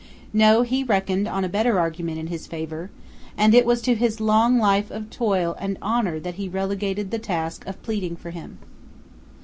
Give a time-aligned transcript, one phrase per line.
[0.33, 2.89] No; he reckoned on a better argument in his favor,
[3.37, 7.19] and it was to his long life of toil and honor that he relegated the
[7.19, 8.57] task of pleading for him.